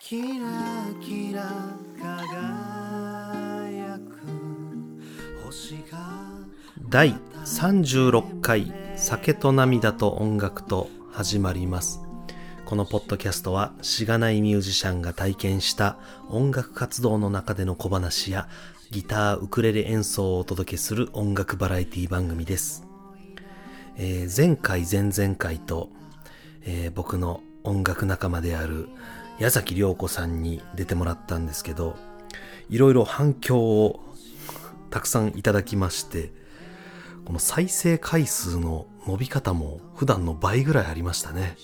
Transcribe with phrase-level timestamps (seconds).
[0.00, 0.46] キラ
[1.02, 1.42] キラ
[2.00, 5.98] 輝く星が
[6.88, 7.12] 第
[7.44, 12.00] 36回酒と涙と音楽と始まります。
[12.64, 15.98] このポッドキャストはしがないミュージシャンが体験した
[16.30, 18.48] 音楽活動の中での小話や
[18.90, 22.87] ギター、ウクレレ演奏をお届けする音楽バラエティ番組です。
[24.00, 25.90] えー前回、前々回と、
[26.62, 28.88] えー僕の音楽仲間である
[29.40, 31.96] 矢崎涼子さんに出てもらったんですけど、
[32.70, 34.00] いろいろ反響を
[34.90, 36.32] たくさんいただきまして、
[37.24, 41.56] この再生回数の伸び方も普段の倍ぐらいありましたね。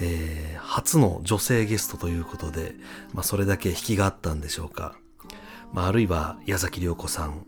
[0.00, 2.74] えー初の女性ゲストということで、
[3.12, 4.96] まあそれだけ引きがあったんでしょうか。
[5.72, 7.44] まああるいは矢崎涼子さん、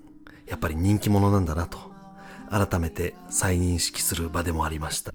[0.46, 1.89] やっぱり人気者なんだなと、
[2.50, 5.12] 改めて再認識する場でもありました。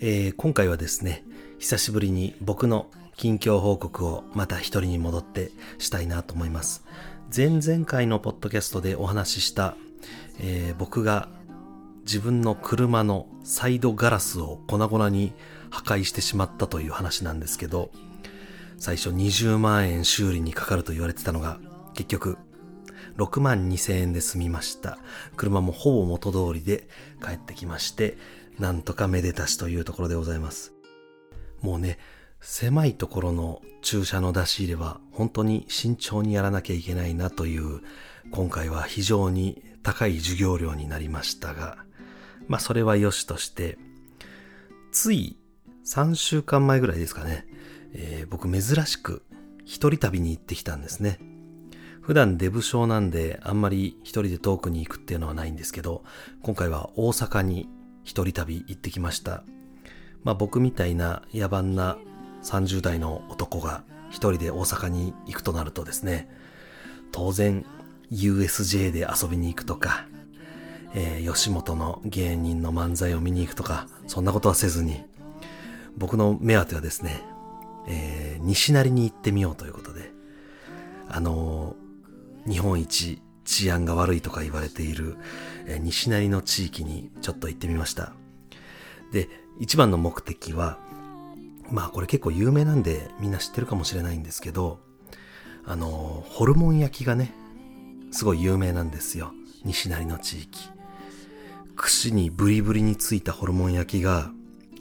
[0.00, 1.24] えー今回はですね、
[1.58, 6.84] 久しぶりに僕の近況報告をまた一人に戻ってしたいなと思います。
[7.34, 9.76] 前々回のポッドキャストでお話しした、
[10.40, 11.28] えー僕が
[12.04, 15.32] 自分の車のサイドガラスを粉々に
[15.70, 17.90] 破壊してしまったという話なんですけど、
[18.76, 21.60] 最初20万円修理にかかると言われてたのが、
[21.94, 22.38] 結局
[23.16, 24.98] 6万2千円で済みました。
[25.36, 26.88] 車もほぼ元通りで
[27.24, 28.16] 帰ってきまして、
[28.58, 30.72] なんとかめでたしというところでございます。
[31.60, 31.98] もうね、
[32.40, 37.80] 狭いところの駐車の出し入れは本当に慎重にやらなきゃいけないなという、
[38.30, 41.78] 今回は非常に高い授業料になりましたが、
[42.48, 43.78] まあそれは良しとして、
[44.90, 45.36] つい
[45.86, 47.46] 3週間前ぐらいですかね、
[47.94, 49.22] えー僕珍しく
[49.64, 51.18] 一人旅に行ってきたんですね。
[52.02, 56.02] 普段デブ症なんであんまり一人で遠くに行くっていうのはないんですけど、
[56.42, 57.68] 今回は大阪に
[58.02, 59.44] 一人旅行ってきました。
[60.24, 61.96] まあ僕みたいな野蛮な
[62.42, 66.28] 30代の男が一人で大阪に行くとなるとですね、
[67.12, 67.64] 当然
[68.10, 70.06] USJ で遊びに行くとか、
[70.94, 75.04] えー吉本の芸人の漫才を見に行くとか、そんなことはせずに、
[75.96, 77.22] 僕の目当てはですね、
[77.86, 80.10] えー西成に行ってみようということで、
[81.08, 81.71] あのー
[82.48, 85.16] 日本一治安が悪いとか言われている、
[85.80, 88.12] 西成の地域にちょっと行ってみました。
[89.12, 89.28] で、
[89.60, 90.78] 一番の目的は、
[91.70, 94.80] まあこれ結構有名なんでみんな知ってるかもしれないんですけど、
[95.64, 97.32] あのホルモン焼きがね、
[98.10, 99.32] すごい有名なんですよ。
[99.64, 100.70] 西成の地域。
[101.76, 104.30] 串にブリブリについたホルモン焼きが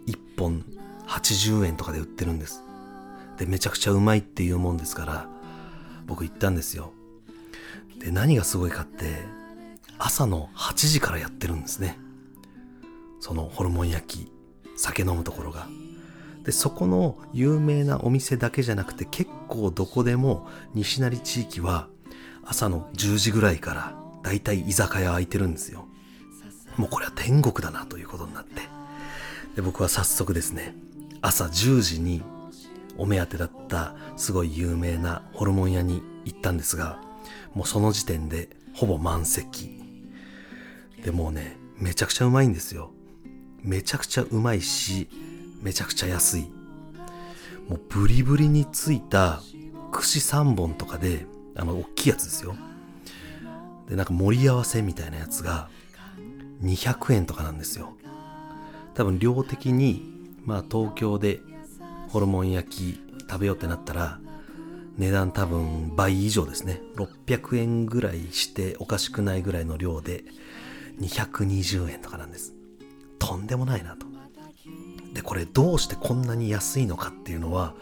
[0.08, 0.66] 1本
[1.08, 2.64] 80円とかで売ってるんです。
[3.38, 5.30] で、めちゃくちゃうまいっていうもんですから、
[6.08, 6.94] 僕行ったんですよ。
[8.04, 9.24] で、何がすごいかって、
[10.00, 11.98] 朝の8時からやってるんですね。
[13.20, 14.32] そのホルモン焼き、
[14.76, 15.68] 酒飲むところが。
[16.44, 21.88] で、そこの有名なお店だけじゃなくて結構どこでも西成地域は
[22.44, 25.86] 朝の10時ぐらいからだいたい居酒屋開いてるんですよ。
[26.78, 28.62] もうこれは天国だなということになって。
[29.56, 30.76] で、僕は早速ですね、
[31.22, 32.24] 朝10時に
[32.98, 37.00] お目当てだったすごい有名なホルモン屋に行ったんですが、
[37.54, 39.82] もうその時点でほぼ満席。
[41.04, 42.92] でもうね、めちゃくちゃうまいんですよ。
[43.64, 45.10] めちゃくちゃうまいし、
[45.62, 46.42] めちゃくちゃ安い。
[47.68, 49.42] もうブリブリについた
[49.92, 51.26] 串3本とかで、
[51.56, 52.56] あの、大きいやつですよ。
[53.90, 55.70] で、なんか盛り合わせみたいなやつが
[56.64, 57.94] 200円とかなんですよ。
[58.94, 60.04] 多分量的に、
[60.46, 61.42] まあ東京で
[62.10, 64.20] ホルモン焼き食べようってなったら、
[65.02, 66.80] 値段多分倍以上ですね。
[66.96, 70.24] 600円ぐらいしておかしくないぐらいの量で
[71.00, 72.54] 220円とかなんです。
[73.18, 74.06] とんでもないなと。
[75.16, 77.74] で、これどうしてこんなに安いのかっていうのは、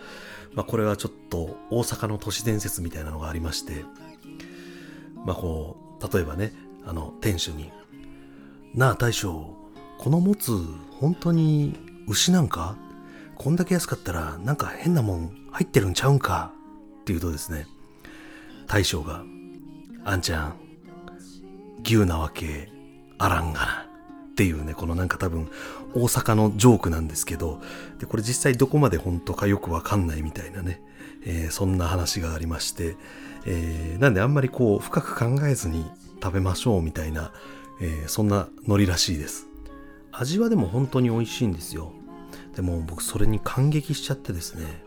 [0.53, 3.83] まあこれはちょっと大阪の都市伝説みたいなのがありまして、
[5.25, 6.53] まあこう、例えばね、
[6.85, 7.69] あの、店主に、
[8.73, 9.57] なあ大将、
[9.97, 10.53] このもつ、
[11.01, 11.75] 本当に
[12.07, 12.77] 牛なんか？
[13.35, 16.53] こんだけ安かったらなんか変なもん入ってるんちゃうんか？
[17.09, 17.65] って言うとですね、
[18.67, 19.23] 大将が、
[20.05, 20.59] あんちゃん、
[21.83, 22.69] 牛なわけ
[23.17, 23.85] あらんがな。
[24.31, 25.49] っていうね、このなんか多分
[25.95, 27.61] 大阪のジョークなんですけど、
[27.97, 30.81] で、これ実際どこまで本当かよくわかんないみたいなね、
[31.25, 32.95] えーそんな話がありまして、
[33.45, 35.85] えーなんであんまりこう深く考えずに
[36.21, 37.31] 食べましょうみたいな、
[37.81, 39.47] えーそんなノリらしいです。
[40.11, 41.91] 味はでも本当に美味しいんですよ。
[42.55, 44.83] でも僕それに感激しちゃってですね、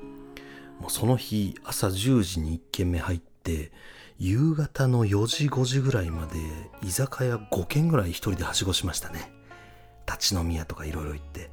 [0.82, 3.70] もうその日朝10時に1軒目入って、
[4.18, 6.40] 夕方の4時5時ぐらいまで
[6.82, 9.32] 居酒屋5軒ぐらい一人ではしごしましたね。
[10.08, 11.52] 立ち飲み屋とかいろいろ行って。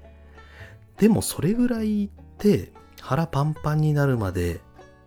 [0.97, 2.71] でもそれぐらい行って
[3.01, 4.61] 腹パンパンになるまで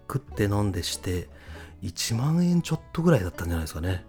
[0.08, 1.28] 食って飲んでして
[1.82, 4.04] 1万円ちょっとぐらいだったんじゃないですかね。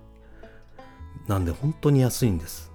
[1.27, 2.71] なんで本当に安いんです。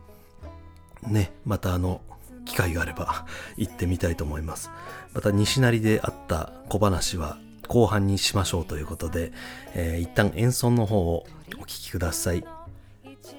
[1.03, 2.01] ね、またあの、
[2.49, 4.71] 機会があれば行ってみたいと思います。
[5.15, 9.33] また西成であった小話は後半にしましょうということで、
[9.75, 12.45] えー一旦演奏の方をお聴きください。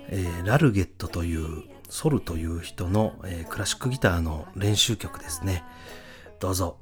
[0.09, 5.63] えーラルゲットというソルという人の、えークラシックギターの練習曲ですね。
[6.39, 6.77] どうぞ。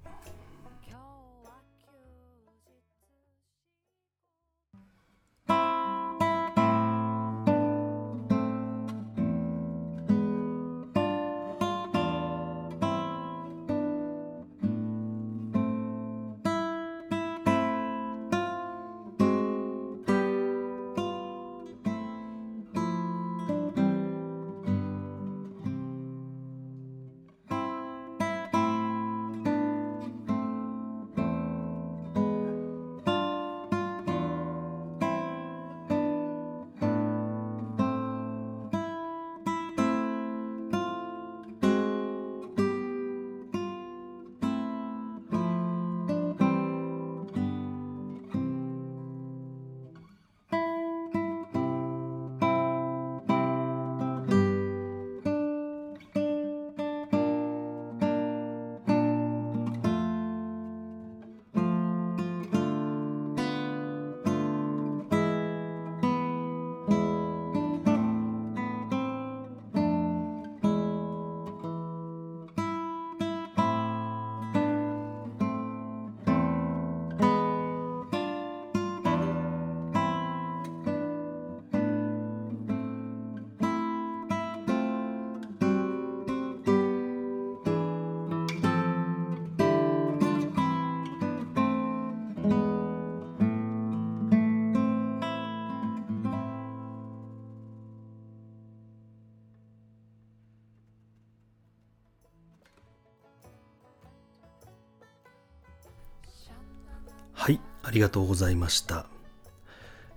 [107.40, 109.06] はい、ありがとうございました。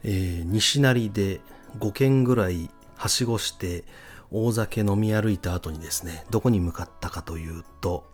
[0.02, 1.42] えー西成で
[1.78, 3.84] 5軒ぐらいはしごして
[4.30, 8.10] 大酒飲み歩いた後にですね、どこに向かったかというと、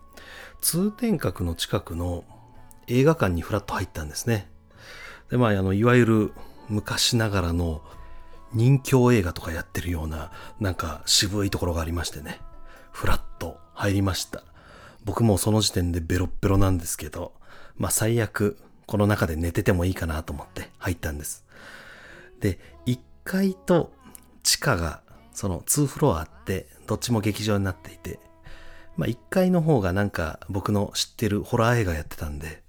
[0.59, 2.25] 通天閣の近くの
[2.87, 4.51] 映画館にフラッと入ったんですね。
[5.31, 6.33] で、まあ、あの、いわゆる
[6.67, 7.81] 昔ながらの
[8.53, 12.41] 人形映画とかやってるような、なんか渋いところがありましてね、
[12.91, 14.43] フラッと入りました。
[15.05, 17.31] 僕もその時点でベロッベロなんですけど、
[17.77, 18.57] まあ最悪、
[18.87, 21.45] この中で寝ててもいいかなと思って入ったんです。
[22.39, 23.91] で、1階と
[24.43, 25.01] 地下が、
[25.33, 28.19] その2フロアあって、どっちも劇場になっていて、
[28.95, 32.63] まあ1階の方がなんか僕の知ってるホラー映画やってたんで、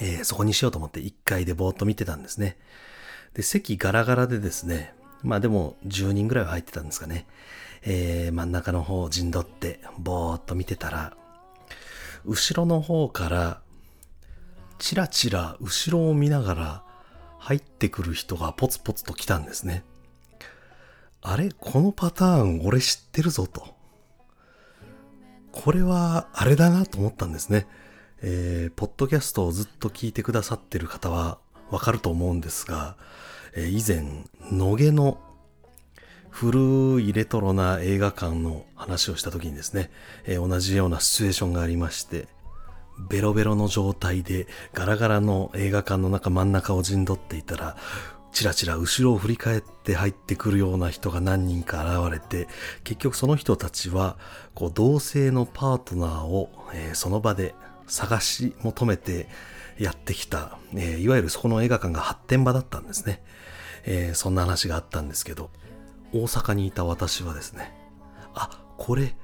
[0.00, 2.58] えーそこにしようと思って1階でぼーっと見てたんですね。
[3.34, 7.26] で、席ガラガラでですね、まあでも10人ぐらいは入ってたんですかね。
[7.82, 11.16] えー真ん中の方を陣取ってぼーっと見てたら、
[12.24, 13.60] 後ろの方から、
[14.78, 16.82] チラチラ後ろを見ながら
[17.38, 19.84] 入ってくる人がポツポツと来たんですね。
[21.22, 23.74] あれこのパターン俺知ってるぞと。
[25.52, 27.66] これはあれだなと思ったんですね。
[28.22, 31.38] えー、ポッドキャストをずっと聞いてくださってる方は
[31.70, 32.96] わかると思うんですが、
[33.54, 35.20] えー以前、野毛の
[36.30, 39.90] 古いレトロな映画館の話をした時にですね、
[40.24, 42.28] えー同じようなシチュエーションがありまして、
[42.98, 47.76] ベロベロの状態でガラガラの映画館の中真ん中を陣取っていたら、
[48.32, 52.48] チラチラ後ろを振り返って入ってくるような人が何人か現れて、
[52.84, 54.18] 結局その人たちは、
[54.54, 57.54] こう同性のパートナーを、えーその場で
[57.86, 59.28] 探し求めて
[59.78, 63.22] やってきた、えーいわゆるそこの映画館が発展場だったんですね。
[63.84, 65.50] えーそんな話があったんですけど、
[66.12, 67.74] 大阪にいた私はですね、
[68.34, 69.16] あ、これ、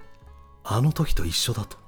[0.65, 1.82] あの時と一緒だと。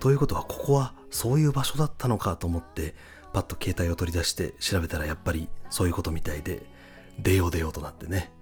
[0.00, 2.94] ということは、ここはそういう場所だったのかと思って、
[3.32, 6.62] パッと携帯を取り出して調べたらやっぱりそういうことみたいで、
[7.18, 8.32] 出よう出ようとなってね。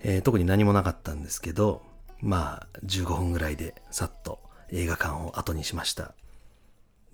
[0.00, 1.82] えー特に何もなかったんですけど、
[2.20, 4.40] まあ、15分ぐらいでさっと
[4.70, 6.14] 映画館を後にしました。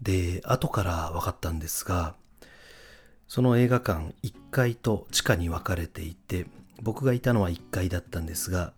[0.03, 2.15] で、後から分かったんですが、
[3.29, 6.47] その映画館1階と地下に分かれていて、
[6.83, 8.73] 僕がいたのは1階だったんですが、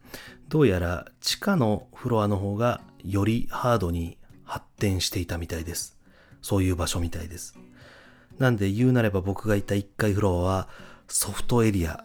[0.48, 4.18] どうやら地下のフロアの方がよりハードに
[4.52, 5.98] 発展していたみたいです。
[6.42, 7.58] そういう場所みたいです。
[8.38, 10.68] なんで言うなれば僕がいた1階フロアは
[11.08, 12.04] ソフトエリア、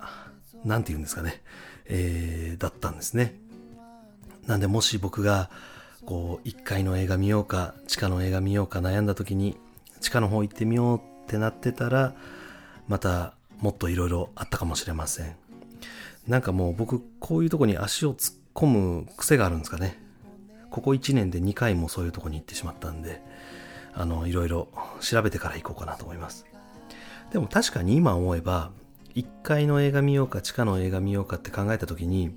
[0.64, 1.42] なんて言うんですかね、
[1.88, 3.36] えー、だったんですね。
[4.46, 5.50] なんでもし僕が
[6.06, 9.58] こう1階の映画見ようか地下の映画見ようか悩んだ時に
[10.00, 12.16] 地下の方行ってみようってなってたら
[12.88, 15.36] またもっといろいろあったかもしれません
[16.28, 20.02] なんかもう僕こういうとこに足を突っ込む癖があるんですかね
[20.78, 23.20] ここ1年で2回もそういうとこに行ってしまったんで
[23.96, 24.68] あのいろいろ
[25.02, 26.46] 調べてから行こうかなと思います。
[27.32, 28.70] でも確かに今思えば
[29.16, 32.30] 1階の映画見ようか地下の映画見ようかって考えた時に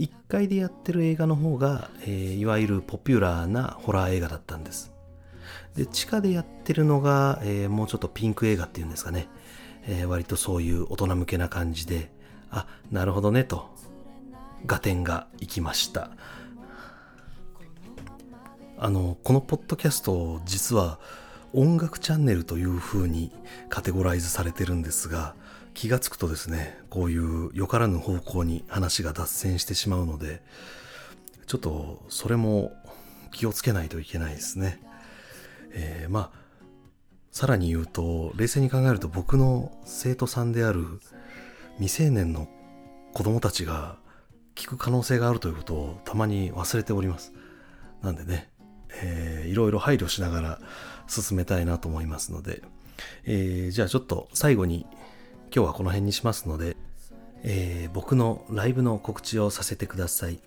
[0.00, 4.92] 1階でやってる映画の方が、えー、いわゆるポピュラーなホラー映画だったんです。
[5.76, 9.28] で地下でやってるのが、えー、もうちょっとピンク映画っていうんですかね、
[9.86, 12.10] えー、割とそういう大人向けな感じで
[12.50, 13.70] あなるほどねと
[14.66, 16.10] 合点がいきました。
[18.86, 21.00] あのこのポッドキャスト実は
[21.52, 23.32] 音楽チャンネルという風に
[23.68, 25.34] カテゴライズされてるんですが
[25.74, 30.40] 気がつくとですね、こういうよからぬ方向に話が脱線してしまうので、
[31.48, 32.74] ちょっとそれも
[33.32, 34.80] 気をつけないといけないですね。
[35.72, 36.38] えー、まあ、
[37.32, 41.00] さらに言うと、冷静に考えると僕の生徒さんである
[41.78, 42.46] 未成年の
[43.14, 43.96] 子供たちが
[44.54, 47.32] 聞く可能性があるということをたまに忘れております。
[48.00, 48.48] なんでね、
[49.02, 50.58] えー、いろいろ配慮しながら
[51.06, 52.62] 進めたいなと思いますので、
[53.24, 54.86] えー、じゃあちょっと最後に
[55.54, 56.76] 今日はこの辺にしますので、
[57.42, 60.40] えー、僕のライブの告知をさせてください。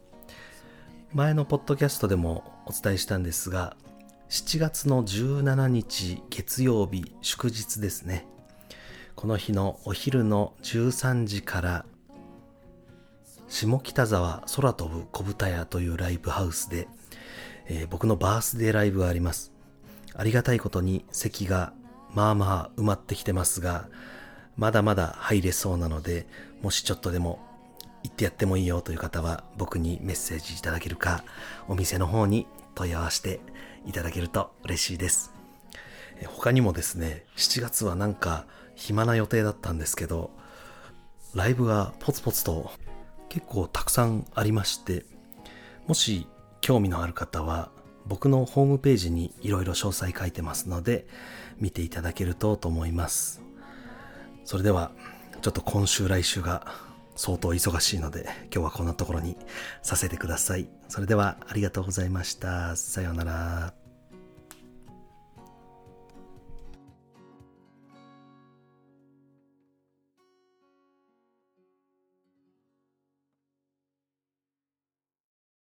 [1.14, 3.76] 前のポッドキャストでもお伝えしたんですが、
[4.30, 8.28] 7月の17日月曜日祝日ですね。
[9.16, 11.86] この日のお昼の13時から
[13.48, 16.88] 下北沢空飛ぶ小豚屋というライブハウスで、
[17.70, 19.54] えー、僕のバースデーライブがあります。
[20.16, 21.72] ありがたいことに席が
[22.14, 23.88] まあまあ埋まってきてますが、
[24.58, 26.28] まだまだ入れそうなので、
[26.62, 27.40] もしちょっとでも
[28.04, 31.24] 行ってやってもいいよという方は僕にメッセージいただけるか、
[31.68, 33.40] お店の方に問い合わせて
[33.86, 35.32] いただけると嬉しいです。
[36.26, 38.46] 他にもですね、7月はなんか
[38.76, 40.32] 暇な予定だったんですけど、
[41.36, 42.72] ライブがポツポツと
[43.30, 45.06] 結構たくさんありまして、
[45.88, 46.28] もし
[46.62, 47.72] 興味のある方は
[48.06, 51.08] 僕のホームページにいろいろ詳細書いてますので
[51.60, 53.42] 見ていただけるとと思います。
[54.46, 54.92] それでは、
[55.42, 56.66] ちょっと今週来週が
[57.16, 58.24] 相当忙しいので、
[58.54, 59.38] 今日はこんなところに
[59.84, 60.70] させてください。
[60.88, 62.76] それではありがとうございました。
[62.76, 63.89] さようなら。